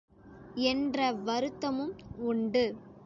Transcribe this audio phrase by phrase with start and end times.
[0.63, 1.11] என்ற
[1.11, 1.93] வருத்தமும்
[2.17, 2.65] உண்டு.